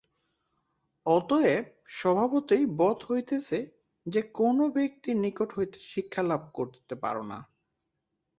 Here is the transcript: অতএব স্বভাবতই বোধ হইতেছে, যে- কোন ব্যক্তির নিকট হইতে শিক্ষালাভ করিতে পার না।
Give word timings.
অতএব 1.05 1.65
স্বভাবতই 1.89 2.65
বোধ 2.65 3.05
হইতেছে, 3.11 3.57
যে- 4.05 4.29
কোন 4.33 4.69
ব্যক্তির 4.69 5.17
নিকট 5.17 5.53
হইতে 5.55 5.79
শিক্ষালাভ 5.79 6.49
করিতে 6.53 6.95
পার 6.95 7.21
না। 7.23 7.39